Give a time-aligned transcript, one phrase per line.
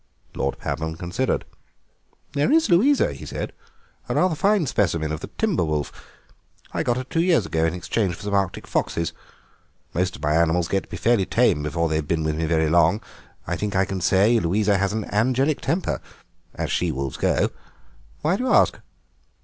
[0.33, 1.45] Lord Pabham considered.
[2.33, 3.53] "There is Louisa," he said,
[4.09, 5.91] "a rather fine specimen of the timber wolf.
[6.71, 9.13] I got her two years ago in exchange for some Arctic foxes.
[9.93, 12.67] Most of my animals get to be fairly tame before they've been with me very
[12.67, 12.99] long;
[13.45, 16.01] I think I can say Louisa has an angelic temper,
[16.55, 17.51] as she wolves go.
[18.23, 18.79] Why do you ask?"